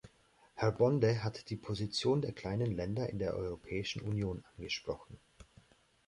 Herr 0.55 0.71
Bonde 0.71 1.23
hat 1.23 1.51
die 1.51 1.55
Position 1.55 2.23
der 2.23 2.31
kleinen 2.31 2.71
Länder 2.75 3.07
in 3.11 3.19
der 3.19 3.35
Europäischen 3.35 4.01
Union 4.01 4.43
angesprochen. 4.57 5.19